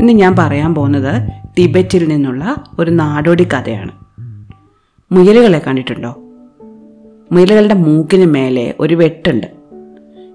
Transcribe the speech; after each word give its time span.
ഇന്ന് 0.00 0.12
ഞാൻ 0.12 0.36
പറയാൻ 0.38 0.74
പോകുന്നത് 0.74 1.30
ടിബറ്റിൽ 1.58 2.08
നിന്നുള്ള 2.08 2.64
ഒരു 2.78 2.90
നാടോടി 2.90 3.44
കഥയാണ്. 3.44 3.90
മുയലുകളെ 5.12 5.58
കണ്ടിട്ടുണ്ടോ? 5.58 6.08
മുയലുകളുടെ 7.32 7.74
മൂക്കിന് 7.74 8.26
മേലെ 8.26 8.74
ഒരു 8.80 8.94
വെട്ടുണ്ട്. 8.94 9.46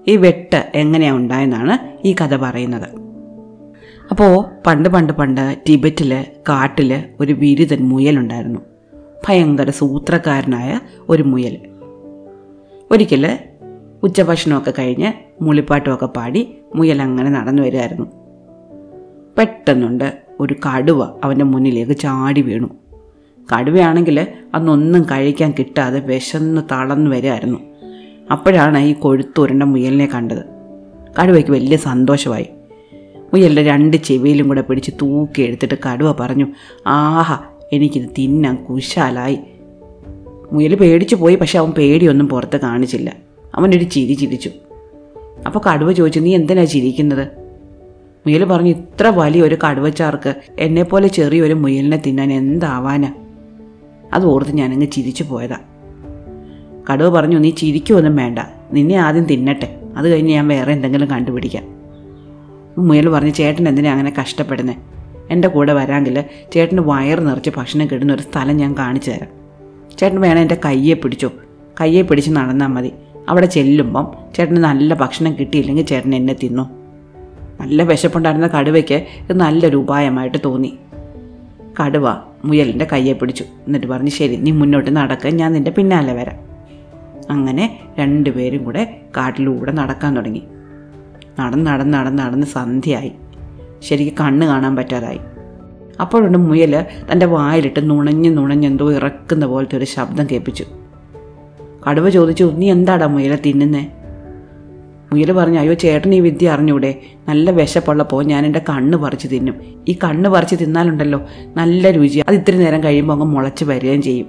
ഈ 0.08 0.16
വെട്ട് 0.16 0.70
എങ്ങനെയാണ് 0.74 1.16
ഉണ്ടായെന്നാണ് 1.16 2.06
ഈ 2.06 2.14
കഥ 2.20 2.36
പറയുന്നത്. 2.36 2.88
അപ്പോൾ 4.10 4.44
പണ്ട് 4.66 4.88
പണ്ട് 4.88 5.12
പണ്ട് 5.12 5.56
ടിബറ്റിൽ 5.68 6.24
കാട്ടിൽ 6.48 7.04
ഒരു 7.20 7.32
വിരുതൻ 7.32 7.88
മുയലുണ്ടായിരുന്നു. 7.88 8.60
ഭയങ്കര 9.28 9.70
സൂത്രക്കാരനായ 9.70 10.80
ഒരു 11.08 11.22
മുയൽ 11.22 11.58
ഒരിക്കൽ 12.90 13.38
ഉച്ചഭക്ഷണമൊക്കെ 14.02 14.70
കഴിഞ്ഞ് 14.78 15.12
മുളിപ്പാട്ടുമൊക്കെ 15.42 16.06
പാടി 16.06 16.56
മുയൽ 16.74 17.02
അങ്ങനെ 17.02 17.30
നടന്നു 17.30 17.62
വരികയായിരുന്നു. 17.62 18.25
പെട്ടെന്നുണ്ട് 19.38 20.18
ഒരു 20.40 20.54
കടുവ 20.54 21.02
അവന്റെ 21.24 21.44
മുന്നിലേക്ക് 21.44 21.92
ചാടി 21.92 22.40
വീണു. 22.40 22.68
കടുവയാണെങ്കിൽ 23.54 24.26
അന്നൊന്നും 24.54 25.02
കഴിക്കാൻ 25.02 25.54
കിട്ടാതെ 25.58 26.00
വിശന്ന് 26.00 26.62
തളർന്നു 26.72 27.10
വരികയായിരുന്നു. 27.10 27.58
അപ്പോഴാണ് 28.30 28.78
ഈ 28.78 28.92
കൊഴുത്തൂരന്റെ 28.92 29.66
മുയലിനെ 29.66 30.06
കണ്ടത്. 30.06 30.44
കടുവയ്ക്ക് 31.22 31.50
വലിയ 31.50 31.76
സന്തോഷമായി. 31.76 32.46
മുയലിന്റെ 33.14 33.62
രണ്ട് 33.62 33.96
ചെവിയിലും 33.96 34.48
കൂടെ 34.48 34.60
പിടിച്ച് 34.60 34.90
തൂക്കി 35.02 35.42
എടുത്തിട്ട് 35.42 35.74
കടുവ 35.74 36.12
പറഞ്ഞു 36.12 36.46
ആഹാ 36.86 37.38
എനിക്കിത് 37.72 38.08
തിന്നാൻ 38.18 38.56
കുശാലായി. 38.56 39.38
മുയൽ 40.52 40.74
പേടിച്ചു 40.74 41.16
പോയി 41.16 41.34
പക്ഷെ 41.34 41.58
അവൻ 41.58 41.70
പേടിയൊന്നും 41.70 42.28
പുറത്ത് 42.28 42.60
കാണിച്ചില്ല. 42.60 43.16
അവനൊരു 43.54 43.84
ചിരി 43.84 44.14
ചിരിച്ചു. 44.14 44.50
അപ്പോൾ 45.46 45.60
കടുവ 45.70 45.92
ചോദിച്ചു 45.92 46.20
നീ 46.20 46.34
എന്തിനാ 46.34 46.64
ചിരിക്കുന്നത്? 46.64 47.45
മുയൽ 48.26 48.44
പറഞ്ഞു 48.44 48.70
ഇത്ര 48.70 49.06
വലിയ 49.06 49.42
ഒരു 49.42 49.58
കടുവച്ചാർക്ക് 49.68 50.34
എന്നെപ്പോലെ 50.58 51.08
ചെറിയൊരു 51.08 51.54
മുയലിനെ 51.54 51.96
തിന്നാൻ 51.96 52.32
എന്താവാനാ? 52.32 53.12
അത് 54.12 54.24
ഓർത്ത് 54.24 54.52
ഞാനങ്ങ് 54.52 54.86
ചിരിച്ചു 54.86 55.24
പോയതാ. 55.24 55.56
കടുവ 56.92 57.08
പറഞ്ഞു 57.08 57.38
നീ 57.38 57.50
ചിരിക്കുമൊന്നും 57.50 58.16
വേണ്ട. 58.16 58.38
നിന്നെ 58.72 58.96
ആദ്യം 58.96 59.24
തിന്നട്ടെ. 59.24 59.80
അത് 59.96 60.08
കഴിഞ്ഞ് 60.08 60.32
ഞാൻ 60.32 60.48
വേറെ 60.48 60.72
എന്തെങ്കിലും 60.72 61.10
കണ്ടുപിടിക്കാം. 61.10 61.64
മുയൽ 62.78 63.08
പറഞ്ഞു 63.08 63.30
ചേട്ടൻ 63.30 63.68
എന്തിനാ 63.68 63.92
അങ്ങനെ 63.92 64.12
കഷ്ടപ്പെടുന്നത് 64.20 64.76
എന്റെ 65.30 65.48
കൂടെ 65.48 65.72
വരാമെങ്കിൽ 65.72 66.24
ചേട്ടന് 66.52 66.78
വയർ 66.78 67.20
നിറച്ച് 67.20 67.50
ഭക്ഷണം 67.56 67.86
കിടുന്ന 67.86 68.14
ഒരു 68.14 68.22
സ്ഥലം 68.22 68.56
ഞാൻ 68.56 68.74
കാണിച്ചു 68.78 69.10
തരാം. 69.10 69.28
ചേട്ടൻ 69.98 70.20
വേണം 70.20 70.38
എന്റെ 70.38 70.56
കയ്യെ 70.64 70.94
പിടിച്ചോ. 70.94 71.30
കയ്യെ 71.80 72.02
പിടിച്ച് 72.02 72.30
നടന്നാൽ 72.30 72.66
മതി. 72.66 72.92
അവിടെ 73.28 73.46
ചെല്ലുമ്പം 73.46 74.08
ചേട്ടന് 74.36 74.56
നല്ല 74.56 74.94
ഭക്ഷണം 74.94 75.36
കിട്ടിയില്ലെങ്കിൽ 75.40 75.86
ചേട്ടൻ 75.86 76.14
എന്നെ 76.14 76.36
തിന്നു. 76.42 76.85
നല്ല 77.60 77.82
വിശപ്പുണ്ടായിരുന്ന 77.82 78.46
കടുവയ്ക്ക് 78.46 78.94
ഇത് 78.94 79.32
നല്ലൊരു 79.32 79.76
ഉപായമായിട്ട് 79.76 80.38
തോന്നി. 80.44 80.78
കടുവ 81.82 82.16
മുയലിന്റെ 82.44 82.86
കയ്യെ 82.92 83.12
പിടിച്ചു. 83.12 83.42
എന്നിട്ട് 83.42 83.86
പറഞ്ഞു 83.86 84.10
ശരി 84.10 84.36
നീ 84.36 84.50
മുന്നോട്ട് 84.50 84.96
നടക്കുക 84.96 85.30
ഞാൻ 85.30 85.52
നിന്റെ 85.52 85.70
പിന്നാലെ 85.70 86.12
വരാം. 86.12 86.46
അങ്ങനെ 87.30 87.80
രണ്ടുപേരും 87.98 88.64
കൂടെ 88.64 89.00
കാട്ടിലൂടെ 89.16 89.72
നടക്കാൻ 89.72 90.16
തുടങ്ങി. 90.16 90.42
നടന്ന് 91.40 91.66
നടന്ന് 91.66 91.94
നടന്ന് 91.94 92.22
നടന്ന് 92.22 92.46
സന്ധ്യയായി. 92.46 93.12
ശരിക്ക് 93.82 94.12
കണ്ണ് 94.20 94.46
കാണാൻ 94.46 94.76
പറ്റാതായി. 94.76 95.18
അപ്പോഴുണ്ട് 96.00 96.38
മുയൽ 96.38 96.84
തന്റെ 97.12 97.26
വായിലിട്ട് 97.26 97.90
നുണഞ്ഞ് 97.90 98.36
നുണഞ്ഞെന്തോ 98.36 98.92
ഇറക്കുന്ന 98.92 99.46
പോലത്തെ 99.46 99.76
ഒരു 99.76 99.84
ശബ്ദം 99.84 100.26
കേൾപ്പിച്ചു. 100.32 100.64
കടുവ 101.90 102.08
ചോദിച്ചു 102.08 102.52
നീ 102.56 102.70
എന്താടാ 102.70 103.06
മുയലെ 103.06 103.38
തിന്നുന്നേ? 103.46 103.92
മുയൽ 105.12 105.32
പറഞ്ഞു 105.32 105.58
അയ്യോ 105.58 105.74
ചേട്ടൻ 105.74 106.14
ഈ 106.14 106.20
വിദ്യ 106.20 106.50
അറിഞ്ഞൂടെ? 106.50 107.00
നല്ല 107.28 107.50
വിശപ്പുള്ളപ്പോൾ 107.50 108.24
ഞാൻ 108.24 108.46
എന്റെ 108.46 108.60
കണ്ണ് 108.68 108.98
പറിച്ച് 108.98 109.28
തിന്നും. 109.32 109.54
ഈ 109.88 109.98
കണ്ണ് 110.04 110.30
പറിച്ച് 110.30 110.56
തിന്നാലുണ്ടല്ലോ 110.60 111.26
നല്ല 111.56 111.90
രുചി 111.90 112.18
അത് 112.18 112.34
ഇത്തിരി 112.34 112.56
നേരം 112.56 112.84
കഴിയുമ്പോൾ 112.84 113.14
അങ്ങ് 113.14 113.26
മുളച്ച് 113.26 113.64
വരികയും 113.64 114.02
ചെയ്യും. 114.02 114.26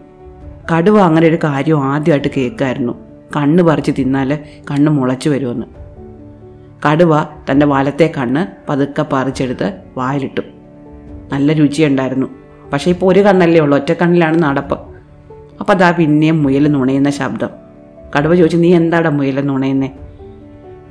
കടുവ 0.76 1.00
അങ്ങനെ 1.00 1.28
ഒരു 1.28 1.38
കാര്യം 1.44 1.84
ആദ്യമായിട്ട് 1.84 2.28
കേൾക്കായിരുന്നു. 2.38 2.94
കണ്ണ് 3.36 3.64
പറിച്ച് 3.64 3.92
തിന്നാൽ 4.00 4.40
കണ്ണ് 4.72 4.92
മുളച്ചു 4.92 5.30
വരുമെന്ന്. 5.30 5.66
കടുവ 6.90 7.22
തന്റെ 7.22 7.66
വലത്തെ 7.66 8.14
കണ്ണ് 8.18 8.72
പതുക്കെ 8.72 9.06
പറിച്ചെടുത്ത് 9.14 9.74
വായിലിട്ടു. 9.98 10.42
നല്ല 11.32 11.54
രുചിയുണ്ടായിരുന്നു. 11.54 12.28
പക്ഷേ 12.74 12.92
ഇപ്പോൾ 12.92 13.12
ഒരു 13.12 13.20
കണ്ണല്ലേ 13.20 13.62
ഉള്ളൂ 13.62 13.78
ഒറ്റ 13.78 13.94
കണ്ണിലാണ് 14.02 14.44
നടപ്പ്. 14.44 14.80
അപ്പോൾ 15.60 15.74
അതാ 15.74 15.92
പിന്നെയും 15.92 16.44
മുയൽ 16.44 16.68
നുണയുന്ന 16.68 17.10
ശബ്ദം. 17.10 17.50
കടുവ 18.18 18.36
ചോദിച്ചു 18.36 18.58
നീ 18.58 18.76
എന്താടാ 18.76 19.10
മുയൽ 19.10 19.42
നുണയുന്നേ? 19.42 19.90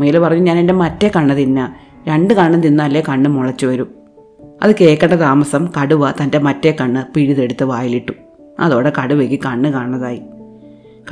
മുയൽ 0.00 0.18
പറഞ്ഞു 0.18 0.42
ഞാൻ 0.42 0.58
എന്റെ 0.58 0.74
മറ്റേ 0.74 1.10
കണ്ണ് 1.16 1.36
തിന്നാ. 1.36 1.74
രണ്ട് 2.08 2.34
കണ്ണ് 2.34 2.62
തിന്നാലേ 2.62 3.02
കണ്ണ് 3.08 3.30
മുളച്ചു 3.30 3.66
വരും. 3.66 3.94
അത് 4.62 4.74
കേൾക്കേണ്ട 4.80 5.14
താമസം 5.14 5.68
കടുവ 5.82 6.10
തന്റെ 6.10 6.38
മറ്റേ 6.38 6.76
കണ്ണ് 6.80 7.14
പിഴുതെടുത്ത് 7.14 7.64
വായിലിട്ടു. 7.64 8.12
അതോടെ 8.60 8.92
കടുവയ്ക്ക് 9.02 9.44
കണ്ണ് 9.44 9.72
കാണുന്നതായി. 9.72 10.22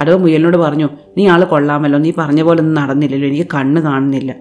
കടുവ 0.00 0.16
മുയലിനോട് 0.16 0.56
പറഞ്ഞു 0.56 0.88
നീ 1.18 1.28
ആൾ 1.28 1.44
കൊള്ളാമല്ലോ. 1.44 1.98
നീ 1.98 2.12
പറഞ്ഞ 2.18 2.42
പോലെ 2.42 2.60
ഒന്നും 2.60 2.82
നടന്നില്ലല്ലോ. 2.82 3.28
എനിക്ക് 3.28 3.46
കണ്ണ് 3.54 3.80
കാണുന്നില്ല. 3.80 4.34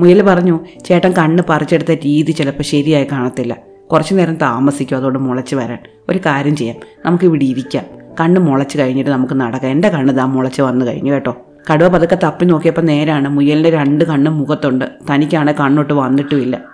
മുയൽ 0.00 0.22
പറഞ്ഞു 0.22 0.60
ചേട്ടൻ 0.84 1.12
കണ്ണ് 1.12 1.42
പറിച്ചെടുത്ത 1.48 1.92
രീതി 1.92 2.32
ചിലപ്പോൾ 2.32 2.62
ശരിയായി 2.62 3.06
കാണത്തില്ല. 3.12 3.56
കുറച്ചു 3.92 4.14
നേരം 4.14 4.34
താമസിക്കും 4.34 4.96
അതോട് 4.96 5.18
മുളച്ച് 5.18 5.54
വരാൻ. 5.56 5.78
ഒരു 6.08 6.18
കാര്യം 6.18 6.56
ചെയ്യാം. 6.56 6.76
നമുക്ക് 7.06 7.24
ഇവിടെ 7.24 7.44
ഇരിക്കാം. 7.44 7.84
കണ്ണ് 8.20 8.40
മുളച്ച് 8.40 8.78
കഴിഞ്ഞിട്ട് 8.78 9.10
നമുക്ക് 9.10 9.40
നടക്കാം. 9.40 9.70
എന്റെ 9.70 9.88
കണ്ണ് 9.88 10.16
താ 10.16 10.24
മുളച്ച് 10.24 10.62
വന്നു 10.62 10.84
കഴിഞ്ഞു 10.84 11.12
കേട്ടോ. 11.12 11.36
കടുവ 11.72 11.88
പതുക്കെ 11.88 12.18
തപ്പി 12.24 12.44
നോക്കിയപ്പോൾ 12.44 12.82
നേരാണ്. 12.82 13.28
മുയലിന്റെ 13.28 13.70
രണ്ട് 13.70 14.04
കണ്ണും 14.04 14.38
മുഖത്തുണ്ട്. 14.38 14.84
തനിക്കാണ് 14.84 15.54
കണ്ണോട്ട് 15.54 15.92
വന്നിട്ടുമില്ല. 15.92 16.64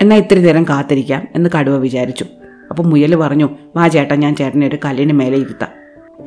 എന്നാൽ 0.00 0.16
ഇത്തിരി 0.16 0.40
നേരം 0.40 0.64
കാത്തിരിക്കാം 0.64 1.28
എന്ന് 1.34 1.50
കടുവ 1.58 1.76
വിചാരിച്ചു. 1.76 2.24
അപ്പോൾ 2.70 2.82
മുയൽ 2.82 3.14
പറഞ്ഞു 3.14 3.48
വാ 3.76 3.88
ചേട്ടൻ 3.88 4.20
ഞാൻ 4.20 4.36
ചേട്ടനെ 4.36 4.66
ഒരു 4.66 4.78
കല്ലിന് 4.84 5.12
മേലെ 5.12 5.36
ഇരുത്താം. 5.36 5.68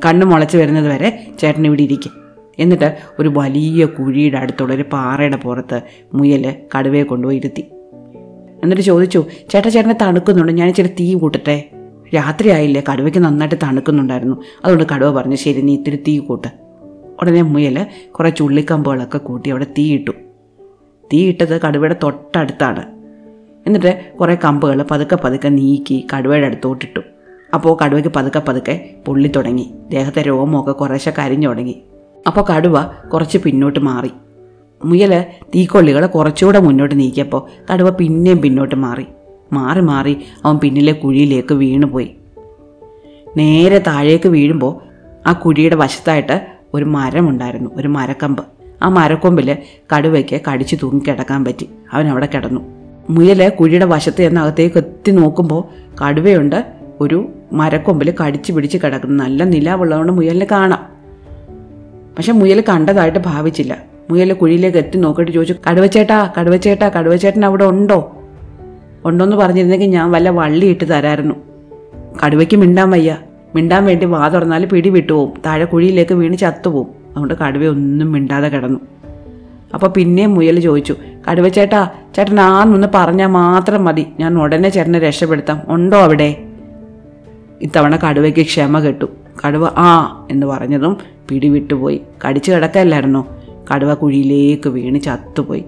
കണ്ണ് 0.06 0.26
മുളച്ച് 0.26 0.56
വരുന്നത് 0.56 0.88
വരെ 0.88 1.26
ചേട്ടൻ 1.38 1.66
ഇവിടെ 1.66 1.82
ഇരിക്കും. 1.82 2.12
എന്നിട്ട് 2.58 2.98
ഒരു 3.18 3.28
വലിയ 3.28 3.84
കുഴിയുടെ 3.84 4.38
അടുത്തുള്ള 4.38 4.74
ഒരു 4.74 4.84
പാറയുടെ 4.92 5.36
പുറത്ത് 5.36 5.82
മുയൽ 6.14 6.54
കടുവയെ 6.78 7.02
കൊണ്ടുപോയി 7.02 7.36
ഇരുത്തി. 7.36 7.64
എന്നിട്ട് 8.62 8.82
ചോദിച്ചു 8.82 9.24
ചേട്ടാ 9.50 9.68
ചേട്ടനെ 9.68 9.96
തണുക്കുന്നുണ്ട്. 10.02 10.52
ഞാൻ 10.52 10.68
ഇച്ചിരി 10.68 10.88
തീ 10.88 11.14
കൂട്ടട്ടെ. 11.14 11.70
രാത്രിയായില്ലേ. 12.14 12.82
കടുവയ്ക്ക് 12.92 13.18
നന്നായിട്ട് 13.18 13.54
തണുക്കുന്നുണ്ടായിരുന്നു. 13.62 14.36
അതുകൊണ്ട് 14.64 14.94
കടുവ 14.94 15.10
പറഞ്ഞു 15.10 15.36
ശരി 15.36 15.60
നീ 15.60 15.74
ഇത്തിരി 15.74 15.96
തീ 15.96 16.18
കൂട്ട്. 16.18 16.63
ഉടനെ 17.20 17.42
മുയൽ 17.42 17.86
കുറേ 18.10 18.30
ചുള്ളിക്കമ്പുകളൊക്കെ 18.30 19.18
കൂട്ടി 19.18 19.50
അവിടെ 19.50 19.64
തീയിട്ടു 19.64 20.10
തീയിട്ടത് 21.12 21.60
കടുവയുടെ 21.60 21.96
തൊട്ടടുത്താണ്. 22.02 22.94
എന്നിട്ട് 23.66 24.12
കുറേ 24.20 24.34
കമ്പുകൾ 24.34 24.82
പതുക്കെ 24.90 25.18
പതുക്കെ 25.24 25.48
നീക്കി 25.48 26.06
കടുവയുടെ 26.16 26.46
അടുത്തോട്ടിട്ടു. 26.46 27.00
അപ്പോൾ 27.54 27.78
കടുവയ്ക്ക് 27.84 28.12
പതുക്കെ 28.16 28.42
പതുക്കെ 28.48 28.90
പൊള്ളി 29.06 29.28
തുടങ്ങി. 29.28 29.74
ദേഹത്തെ 29.90 30.22
രോമമൊക്കെ 30.22 30.72
കുറേശ്ശെ 30.72 31.12
കരിഞ്ഞു 31.18 31.48
തുടങ്ങി. 31.48 31.82
അപ്പോൾ 32.26 32.44
കടുവ 32.56 32.82
കുറച്ച് 32.82 33.38
പിന്നോട്ട് 33.38 33.80
മാറി. 33.80 34.10
മുയൽ 34.84 35.24
തീക്കൊള്ളികളെ 35.54 36.06
കുറച്ചുകൂടെ 36.06 36.60
മുന്നോട്ട് 36.60 36.98
നീക്കിയപ്പോൾ 36.98 37.72
കടുവ 37.72 37.90
പിന്നെയും 37.90 38.42
പിന്നോട്ട് 38.42 38.74
മാറി. 38.74 39.06
മാറി 39.52 39.80
മാറി 39.80 40.18
അവൻ 40.44 40.56
പിന്നിലെ 40.56 40.92
കുഴിയിലേക്ക് 40.92 41.54
വീണുപോയി. 41.54 42.16
നേരെ 43.36 43.78
താഴേക്ക് 43.78 44.28
വീഴുമ്പോൾ 44.28 44.80
ആ 45.26 45.32
കുഴിയുടെ 45.32 45.76
വശത്തായിട്ട് 45.76 46.53
ഒരു 46.74 46.84
മരമുണ്ടായിരുന്നു 46.84 47.70
ഒരു 47.76 47.88
മരക്കമ്പ്. 47.88 48.44
ആ 48.82 48.88
മരക്കൊമ്പിൽ 48.88 49.56
കടുവയ്ക്ക് 49.96 50.40
കടിച്ചു 50.52 50.76
തൂങ്ങി 50.82 51.02
കിടക്കാൻ 51.08 51.44
പറ്റി. 51.44 51.68
അവൻ 51.92 52.08
അവിടെ 52.08 52.28
കിടന്നു. 52.34 52.60
മുയൽ 53.10 53.48
കുഴിയുടെ 53.48 53.84
വശത്ത് 53.84 54.16
ചെന്ന് 54.16 54.40
അകത്തേക്ക് 54.40 54.78
എത്തി 54.78 55.12
നോക്കുമ്പോൾ 55.12 55.64
കടുവയുണ്ട് 56.04 56.66
ഒരു 57.00 57.28
മരക്കൊമ്പിൽ 57.52 58.14
കടിച്ചു 58.24 58.52
പിടിച്ച് 58.52 58.78
കിടക്കുന്നു. 58.84 59.24
നല്ല 59.24 59.44
നിലാവുള്ളതുകൊണ്ട് 59.44 60.12
മുയലിനെ 60.12 60.46
കാണാം. 60.50 60.94
പക്ഷെ 62.16 62.32
മുയൽ 62.32 62.64
കണ്ടതായിട്ട് 62.68 63.18
ഭാവിച്ചില്ല. 63.18 63.78
മുയൽ 64.10 64.32
കുഴിയിലേക്ക് 64.32 64.78
എത്തി 64.78 64.98
നോക്കിയിട്ട് 64.98 65.32
ചോദിച്ചു 65.32 65.54
കടുവച്ചേട്ടാ 65.70 66.32
കടുവച്ചേട്ടാ 66.40 66.88
കടുവച്ചേട്ടൻ 66.88 67.44
അവിടെ 67.44 67.64
ഉണ്ടോ? 67.64 68.16
ഉണ്ടോന്ന് 69.04 69.36
പറഞ്ഞിരുന്നെങ്കിൽ 69.36 69.86
ഞാൻ 69.86 70.10
വല്ല 70.10 70.30
വള്ളി 70.30 70.66
ഇട്ട് 70.66 70.84
തരായിരുന്നു. 70.84 71.34
കടുവയ്ക്ക് 72.26 72.56
മിണ്ടാൻ 72.56 72.90
വയ്യ. 72.90 73.18
മിണ്ടാൻ 73.54 73.84
വേണ്ടി 73.84 74.06
വാ 74.06 74.28
തുറന്നാൽ 74.28 74.66
പിടി 74.66 74.88
വിട്ടുപോകും 74.88 75.32
താഴെ 75.46 75.64
കുഴിയിലേക്ക് 75.64 76.14
വീണ് 76.14 76.36
ചത്തുപോകും 76.36 76.90
അതുകൊണ്ട് 77.10 77.34
കടുവ 77.34 77.66
ഒന്നും 77.66 78.12
മിണ്ടാതെ 78.12 78.48
കിടന്നു. 78.48 78.80
അപ്പോൾ 79.74 79.86
പിന്നെയും 79.86 80.34
മുയൽ 80.34 80.60
ചോദിച്ചു 80.60 80.96
കടുവ 81.30 81.48
ചേട്ടാ 81.48 81.90
ചേട്ടൻ 82.16 82.40
ആന്നൊന്ന് 82.40 82.88
പറഞ്ഞാൽ 82.94 83.26
മാത്രം 83.26 83.84
മതി. 83.84 84.06
ഞാൻ 84.20 84.38
ഉടനെ 84.38 84.68
ചേട്ടനെ 84.68 84.98
രക്ഷപ്പെടുത്താം. 84.98 85.62
ഉണ്ടോ 85.68 85.98
അവിടെ? 85.98 86.44
ഇത്തവണ 87.62 87.96
കടുവയ്ക്ക് 87.96 88.40
ക്ഷമ 88.40 88.78
കെട്ടു. 88.78 89.04
കടുവ 89.46 89.66
ആ 89.66 90.26
എന്ന് 90.30 90.46
പറഞ്ഞതും 90.46 90.96
പിടി 91.28 91.48
വിട്ടുപോയി. 91.48 92.00
കടിച്ചു 92.28 92.52
കിടക്കല്ലായിരുന്നോ? 92.52 93.28
കടുവ 93.74 93.94
കുഴിയിലേക്ക് 93.94 94.68
വീണ് 94.68 95.00
ചത്തുപോയി. 95.00 95.64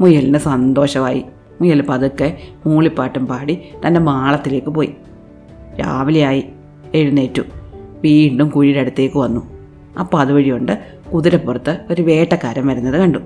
മുയലിന് 0.00 0.38
സന്തോഷമായി. 0.38 1.24
മുയൽ 1.60 1.84
പതുക്കെ 1.88 2.38
മൂളിപ്പാട്ടും 2.66 3.26
പാടി 3.26 3.58
തന്റെ 3.86 4.00
മാളത്തിലേക്ക് 4.00 4.66
പോയി. 4.66 4.94
രാവിലെയായി. 5.80 6.44
എഴുന്നേറ്റു. 6.94 7.42
വീണ്ടും 8.04 8.48
കുഴിയുടെ 8.48 8.80
അടുത്തേക്ക് 8.80 9.16
വന്നു. 9.16 9.52
അപ്പോൾ 10.00 10.20
അതുവഴിയുണ്ട് 10.20 10.78
കുതിരപ്പുറത്ത് 11.14 11.78
ഒരു 11.90 12.02
വേട്ടക്കാരൻ 12.02 12.66
വരുന്നത് 12.66 13.00
കണ്ടു. 13.00 13.18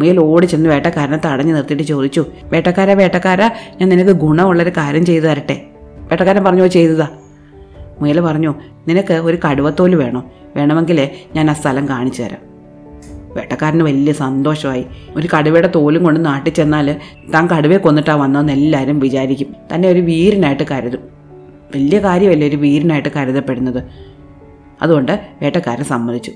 മുയൽ 0.00 0.18
ഓടി 0.18 0.46
ചെന്ന് 0.46 0.70
വേട്ടക്കാരനെ 0.70 1.20
തടഞ്ഞു 1.26 1.54
നിർത്തിയിട്ട് 1.54 1.84
ചോദിച്ചു 1.84 2.24
വേട്ടക്കാര 2.44 2.92
വേട്ടക്കാര 2.92 3.42
ഞാൻ 3.80 3.88
നിനക്ക് 3.88 4.10
ഗുണമുള്ളൊരു 4.10 4.70
കാര്യം 4.70 5.06
ചെയ്തു 5.06 5.26
തരട്ടെ. 5.26 5.62
വേട്ടക്കാരൻ 5.98 6.44
പറഞ്ഞു 6.44 6.66
ചെയ്തതാ. 6.66 7.08
മുയൽ 8.00 8.20
പറഞ്ഞു 8.20 8.54
നിനക്ക് 8.88 9.14
ഒരു 9.14 9.38
കടുവത്തോൽ 9.50 9.94
വേണോ? 9.94 10.32
വേണമെങ്കിൽ 10.56 11.08
ഞാൻ 11.34 11.50
ആ 11.50 11.52
സ്ഥലം 11.52 11.88
കാണിച്ചു 11.88 12.22
തരാം. 12.22 12.54
വേട്ടക്കാരന് 13.34 13.82
വലിയ 13.82 14.12
സന്തോഷമായി. 14.12 14.84
ഒരു 15.16 15.28
കടുവയുടെ 15.38 15.70
തോലും 15.74 16.04
കൊണ്ട് 16.04 16.26
നാട്ടിൽ 16.26 16.52
ചെന്നാൽ 16.52 16.96
താൻ 17.34 17.46
കടുവയെ 17.46 17.78
കൊന്നിട്ടാണ് 17.78 18.20
വന്നതെന്ന് 18.20 18.52
എല്ലാവരും 18.52 18.98
വിചാരിക്കും. 18.98 19.54
തന്നെ 19.74 19.88
ഒരു 19.88 20.00
വീരനായിട്ട് 20.00 20.62
കരുതും. 20.70 21.13
വലിയ 21.74 21.98
കാര്യമല്ലേ 21.98 22.48
ഒരു 22.48 22.56
വീരനായിട്ട് 22.56 23.08
കരുതപ്പെടുന്നത്? 23.16 23.82
അതുകൊണ്ട് 24.82 25.20
വേട്ടക്കാരൻ 25.42 25.84
സമ്മതിച്ചു. 25.84 26.32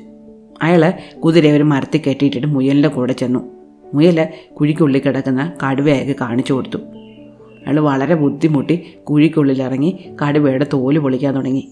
അയാൾ 0.63 0.93
കുതിരയെ 1.25 1.53
ഒരു 1.53 1.63
മരത്തിൽ 1.63 2.01
കെട്ടിയിട്ടിട്ട് 2.09 2.47
മുയലിന്റെ 2.47 2.89
കൂടെ 2.89 3.13
ചെന്നു. 3.13 3.41
മുയൽ 3.95 4.29
കുഴിക്കുള്ളിൽ 4.61 5.03
കിടക്കുന്ന 5.07 5.53
കടുവയൊക്കെ 5.67 6.15
കാണിച്ചു 6.21 6.53
കൊടുത്തു. 6.53 6.77
അയാൾ 7.67 7.81
വളരെ 7.81 8.15
ബുദ്ധിമുട്ടി 8.15 8.95
കുഴിക്കുള്ളിൽ 9.11 9.63
ഇറങ്ങി 9.63 10.11
കടുവയുടെ 10.23 10.67
തോൽ 10.73 10.99
പൊളിക്കാൻ 10.99 11.35
തുടങ്ങി. 11.35 11.69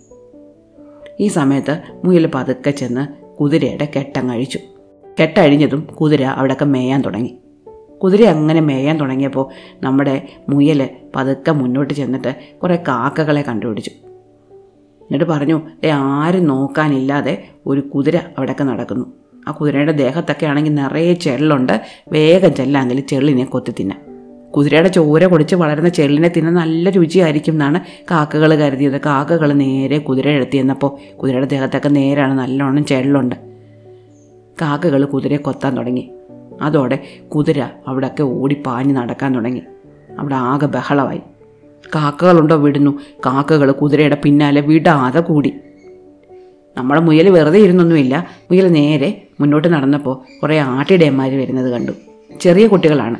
ഈ 1.21 1.27
സമയത്ത് 1.27 1.83
മുയൽ 2.05 2.31
പതുക്കെ 2.35 2.71
ചെന്ന് 2.71 3.37
കുതിരയുടെ 3.37 3.89
കെട്ടങ്ങഴിച്ചു. 3.97 4.59
കെട്ടഴിഞ്ഞതും 5.21 5.81
കുതിര 5.81 6.25
അവിടെയൊക്കെ 6.25 6.65
മേയാൻ 6.65 7.03
തുടങ്ങി. 7.03 7.39
കുതിര 8.03 8.25
അങ്ങനെ 8.25 8.61
മേയാൻ 8.61 9.01
തുടങ്ങിയപ്പോൾ 9.01 9.49
നമ്മുടെ 9.83 10.29
മുയൽ 10.49 10.89
പതുക്കെ 11.17 11.53
മുന്നോട്ട് 11.53 11.95
ചെന്നിട്ട് 11.95 12.35
കുറേ 12.63 12.77
കാക്കകളെ 12.77 13.43
കണ്ടുപിടിച്ചു. 13.43 13.91
എന്നിട്ട് 13.91 15.25
പറഞ്ഞു 15.25 15.63
ഏ 15.85 15.91
ആരും 15.91 16.47
നോക്കാനില്ലാതെ 16.47 17.45
ഒരു 17.67 17.81
കുതിര 17.81 18.17
അവിടെയൊക്കെ 18.17 18.65
നടക്കുന്നു. 18.65 19.07
ആ 19.49 19.51
കുതിരയുടെ 19.51 19.93
ദേഹത്തൊക്കെ 19.93 20.47
ആണെങ്കിൽ 20.47 20.75
നിറയെ 20.75 21.13
ചെള്ളുണ്ട്. 21.13 21.81
വേഗം 22.13 22.55
ചെല്ലാമെങ്കിൽ 22.55 23.01
ചെള്ളിനെ 23.01 23.45
കൊത്തി 23.45 23.75
തിന്നാം. 23.81 24.01
കുതിരയുടെ 24.51 24.89
ചോര 24.89 25.27
കുടിച്ച് 25.27 25.55
വളരുന്ന 25.55 25.89
ചെള്ളിനെ 25.89 26.29
തിന്ന 26.29 26.51
നല്ല 26.51 26.91
രുചിയായിരിക്കും 26.91 27.53
എന്നാണ് 27.53 27.81
കാക്കകൾ 28.11 28.55
കരുതിയത്. 28.55 29.01
കാക്കകൾ 29.01 29.53
നേരെ 29.53 29.99
കുതിര 29.99 30.29
എടുത്തി 30.29 30.57
എന്നപ്പോൾ 30.57 31.17
കുതിരയുടെ 31.17 31.47
ദേഹത്തൊക്കെ 31.47 31.89
നേരാണ് 31.89 32.39
നല്ലോണം 32.39 32.85
ചെള്ളുണ്ട്. 32.85 33.37
കാക്കകൾ 34.63 35.05
കുതിരയെ 35.05 35.39
കൊത്താൻ 35.39 35.77
തുടങ്ങി. 35.77 36.11
അതോടെ 36.63 37.05
കുതിര 37.29 37.69
അവിടെയൊക്കെ 37.89 38.23
ഓടിപ്പാഞ്ഞ് 38.23 38.97
നടക്കാൻ 38.97 39.35
തുടങ്ങി. 39.35 39.63
അവിടെ 40.19 40.35
ആകെ 40.35 40.67
ബഹളമായി. 40.67 41.21
കാക്കകളുണ്ടോ 41.95 42.57
വിടുന്നു. 42.57 42.99
കാക്കകൾ 43.27 43.73
കുതിരയുടെ 43.73 44.17
പിന്നാലെ 44.23 44.61
വിടാതെ 44.61 45.21
കൂടി. 45.21 45.55
നമ്മളെ 46.77 47.01
മുയൽ 47.01 47.29
വെറുതെ 47.29 47.59
ഇരുന്നൊന്നുമില്ല. 47.59 48.27
മുയൽ 48.51 48.69
നേരെ 48.69 49.23
മുന്നോട്ട് 49.41 49.69
നടന്നപ്പോൾ 49.69 50.41
കുറേ 50.43 50.59
ആട്ടിടയന്മാർ 50.59 51.39
വരുന്നത് 51.39 51.73
കണ്ടു. 51.73 51.93
ചെറിയ 52.41 52.67
കുട്ടികളാണ്. 52.67 53.17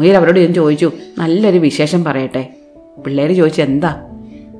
മുയൽ 0.00 0.16
അവരോട് 0.16 0.40
ഞാൻ 0.40 0.54
ചോദിച്ചു 0.54 0.92
നല്ലൊരു 1.18 1.58
വിശേഷം 1.58 2.04
പറയട്ടെ? 2.04 2.54
പിള്ളേർ 3.04 3.32
ചോദിച്ചു 3.32 3.62
എന്താ? 3.62 4.06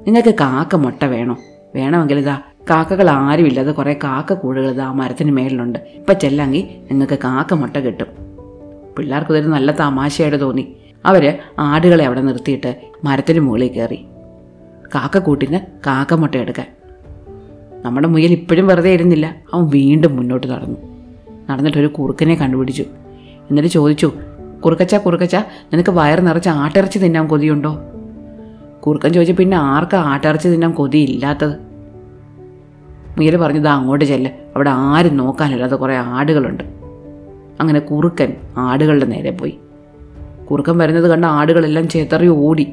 നിങ്ങൾക്ക് 0.07 0.35
കാക്ക 0.35 0.77
മുട്ട 0.77 1.05
വേണോ? 1.05 1.37
വേണമെങ്കിൽ 1.75 2.19
ഇതാ 2.19 2.39
കാക്കകൾ 2.71 3.11
ആരുമില്ലാതെ 3.11 3.73
കുറേ 3.73 3.93
കാക്ക 3.93 4.33
കൂടുകൾ 4.33 4.71
ഇത് 4.71 4.81
ആ 4.81 4.93
മരത്തിന് 4.93 5.31
മേളിലുണ്ട്. 5.31 5.79
ഇപ്പം 5.79 6.19
ചെല്ലാങ്കിൽ 6.19 6.65
നിങ്ങൾക്ക് 6.91 7.19
കാക്ക 7.19 7.55
മുട്ട 7.55 7.77
കിട്ടും. 7.77 8.07
പിള്ളേർക്ക് 8.99 9.31
ഇതൊരു 9.31 9.49
നല്ല 9.49 9.71
തമാശയായിട്ട് 9.71 10.41
തോന്നി. 10.41 10.77
അവർ 11.05 11.39
ആടുകളെ 11.59 12.07
അവിടെ 12.07 12.21
നിർത്തിയിട്ട് 12.21 12.77
മരത്തിന് 13.05 13.41
മുകളിൽ 13.41 13.69
കയറി. 13.69 14.07
കാക്കകൂടിനെ 14.95 15.67
കാക്ക 15.87 16.15
മുട്ട 16.15 16.35
എടുക്കാൻ. 16.35 16.67
നമ്മുടെ 17.85 18.09
മുയൽ 18.09 18.33
ഇപ്പോഴും 18.33 18.67
വെറുതെ 18.67 18.91
ഇരുന്നില്ല. 18.91 19.37
അവൻ 19.55 19.65
വീണ്ടും 19.65 20.17
മുന്നോട്ട് 20.17 20.47
നടന്നു. 20.47 20.79
നടന്നിട്ട് 21.51 21.79
ഒരു 21.79 21.87
കുറുക്കനെ 21.87 22.35
കണ്ടുപിടിച്ചു. 22.35 22.83
എന്നിട്ട് 23.23 23.71
ചോദിച്ചു 23.71 24.12
കുറുക്കച്ച 24.65 24.95
കുറുക്കച്ച 24.95 25.37
നിനക്ക് 25.73 25.91
വയറ് 25.91 26.27
നിറച്ച് 26.27 26.49
ആട്ടിറച്ചി 26.49 26.99
തിന്നാൻ 26.99 27.27
കൊതിയുണ്ടോ? 27.27 27.79
കുറുക്കൻ 28.87 29.12
ചോദിച്ചു 29.12 29.33
പിന്നെ 29.33 29.57
ആർക്കാ 29.57 29.99
ആട്ടിറച്ചി 29.99 30.49
തിന്നാൻ 30.49 30.73
കൊതിയില്ലാത്തത്? 30.73 31.70
മുയൽ 33.21 33.37
പറഞ്ഞത് 33.37 33.69
അങ്ങോട്ട് 33.69 34.05
ചെല്ല്. 34.05 34.31
അവിടെ 34.31 34.71
ആരും 34.71 35.17
നോക്കാനില്ലാതെ 35.17 35.77
കുറേ 35.77 35.97
ആടുകളുണ്ട്. 35.97 36.65
അങ്ങനെ 37.61 37.81
കുറുക്കൻ 37.81 38.33
ആടുകളുടെ 38.57 39.07
നേരെ 39.07 39.31
പോയി. 39.31 39.59
കുറുക്കൻ 40.51 40.79
വരുന്നത് 40.79 41.09
കണ്ട 41.09 41.25
ആടുകളെല്ലാം 41.25 41.89
ചേത്തറി 41.89 42.29
ഓടി. 42.29 42.73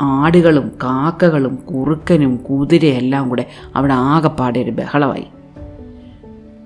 ആടുകളും 0.00 0.68
കാക്കകളും 0.68 1.58
കുറുക്കനും 1.70 2.36
കുതിരയെല്ലാം 2.36 3.28
കൂടെ 3.28 3.46
അവിടെ 3.76 3.94
ആകെപ്പാടെ 3.94 4.60
ഒരു 4.60 4.70
ബഹളമായി. 4.70 5.24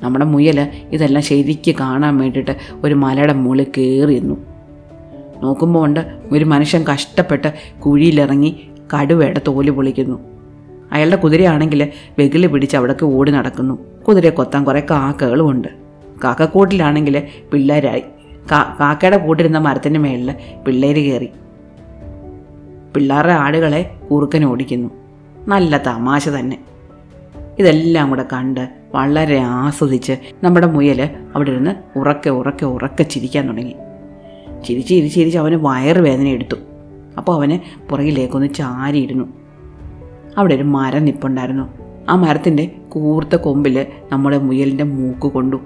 നമ്മുടെ 0.03 0.25
മുയൽ 0.25 0.69
ഇതെല്ലാം 0.93 1.25
ശരിക്ക് 1.25 1.75
കാണാൻ 1.81 2.19
വേണ്ടിയിട്ട് 2.19 2.57
ഒരു 2.85 2.95
മലയുടെ 2.95 3.33
മുകളിൽ 3.33 3.67
കയറിയിരുന്നു 3.79 4.37
നോക്കുമ്പോൾ 5.43 5.85
ഉണ്ട് 5.85 6.01
ഒരു 6.33 6.45
മനുഷ്യൻ 6.45 6.85
കഷ്ടപ്പെട്ട് 6.85 7.55
കുഴിയിലിറങ്ങി 7.81 8.69
കടുവയുടെ 8.95 9.41
തോൽ 9.49 9.71
പൊളിക്കുന്നു. 9.71 10.36
അയാളുടെ 10.93 11.17
കുതിരയാണെങ്കിൽ 11.17 11.89
വെകിൽ 12.19 12.47
പിടിച്ച് 12.47 12.77
അവിടേക്ക് 12.77 13.05
ഓടി 13.05 13.33
നടക്കുന്നു. 13.33 13.79
കുതിരയെ 14.09 14.31
കൊത്താൻ 14.31 14.65
കുറേ 14.65 14.81
കാക്കകളും 14.81 15.51
ഉണ്ട് 15.51 15.69
കാക്കക്കൂട്ടിലാണെങ്കിൽ 16.25 17.23
പിള്ളേരായി. 17.53 18.03
കാ 18.53 18.77
കാക്കയുടെ 18.81 19.17
കൂട്ടിരുന്ന 19.17 19.59
മരത്തിന്റെ 19.59 20.01
മേളിൽ 20.01 20.35
പിള്ളേർ 20.67 20.95
കയറി. 20.95 21.29
പിള്ളേരുടെ 22.95 23.33
ആടുകളെ 23.33 23.91
കുറുക്കൻ 24.11 24.45
ഓടിക്കുന്നു. 24.45 24.91
നല്ല 25.49 25.83
തമാശ 25.87 26.29
തന്നെ. 26.29 26.59
ഇതെല്ലാം 27.59 28.09
കൂടെ 28.09 28.25
കണ്ട് 28.33 28.69
വളരെ 28.95 29.39
ആസ്വദിച്ച് 29.39 30.17
നമ്മുടെ 30.45 30.67
മുയൽ 30.67 31.09
അവിടെ 31.35 31.51
ഇരുന്ന് 31.51 31.99
ഉറക്കെ 31.99 32.31
ഉറക്കെ 32.31 32.65
ഉറക്കെ 32.65 33.03
ചിരിക്കാൻ 33.03 33.49
തുടങ്ങി. 33.49 33.75
ചിരിച്ച് 34.65 34.91
ചിരിച്ച് 34.91 35.15
ചിരിച്ച് 35.15 35.39
അവന് 35.39 35.55
വയറുവേദന 35.55 36.29
എടുത്തു. 36.29 36.57
അപ്പോൾ 37.19 37.35
അവന് 37.35 37.59
പുറകിലേക്കൊന്ന് 37.91 38.55
ചാരിയിരുന്നു. 38.55 39.46
അവിടെ 40.37 40.55
ഒരു 40.55 40.63
മരം 40.63 41.05
നിപ്പുണ്ടായിരുന്നു. 41.05 41.69
ആ 42.09 42.15
മരത്തിന്റെ 42.15 42.77
കൂർത്ത 42.89 43.37
കൊമ്പിൽ 43.37 43.87
നമ്മുടെ 44.13 44.39
മുയലിന്റെ 44.39 44.85
മൂക്ക് 44.85 45.33
കൊണ്ടു. 45.33 45.57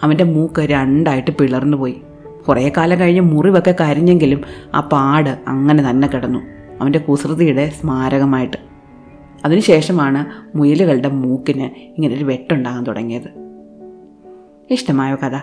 അവന്റെ 0.00 0.24
മൂക്ക് 0.24 0.60
രണ്ടായിട്ട് 0.60 1.30
പിളർന്നു 1.30 1.76
പോയി. 1.76 2.02
കുറേ 2.48 2.72
കാലം 2.76 3.00
കഴിഞ്ഞ് 3.00 3.20
മുറിവൊക്കെ 3.20 3.74
കരിഞ്ഞെങ്കിലും 3.80 4.40
ആ 4.74 4.80
പാട് 4.80 5.38
അങ്ങനെ 5.48 5.90
തന്നെ 5.90 6.08
കിടന്നു. 6.08 6.38
അവന്റെ 6.80 6.98
കുസൃതിയുടെ 6.98 7.68
സ്മാരകമായിട്ട്. 7.68 8.56
അതിനുശേഷമാണ് 9.44 10.26
മുയലുകളുടെ 10.56 11.08
മൂക്കിന് 11.08 11.70
ഇങ്ങനെ 11.78 12.14
ഒരു 12.14 12.24
വെട്ടുണ്ടാകാൻ 12.24 12.84
തുടങ്ങിയത്. 12.84 13.44
ഇഷ്ടമായ 14.70 15.14
കഥ? 15.14 15.40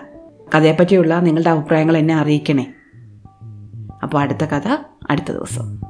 കഥയെപ്പറ്റിയുള്ള 0.56 1.20
നിങ്ങളുടെ 1.20 1.50
അഭിപ്രായങ്ങൾ 1.50 1.98
എന്നെ 1.98 2.16
അറിയിക്കണേ. 2.16 2.74
അപ്പോൾ 4.04 4.18
അടുത്ത 4.18 4.46
കഥ 4.46 4.78
അടുത്ത 5.10 5.32
ദിവസം. 5.32 5.82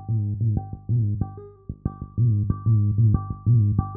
Thank 2.94 3.16
you. 3.48 3.91